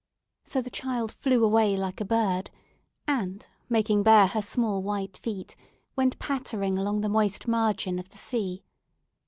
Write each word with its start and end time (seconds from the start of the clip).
So 0.45 0.63
the 0.63 0.71
child 0.71 1.11
flew 1.11 1.45
away 1.45 1.77
like 1.77 2.01
a 2.01 2.05
bird, 2.05 2.49
and, 3.05 3.47
making 3.69 4.01
bare 4.01 4.25
her 4.25 4.41
small 4.41 4.81
white 4.81 5.15
feet 5.15 5.55
went 5.95 6.17
pattering 6.17 6.79
along 6.79 7.01
the 7.01 7.07
moist 7.07 7.47
margin 7.47 7.99
of 7.99 8.09
the 8.09 8.17
sea. 8.17 8.63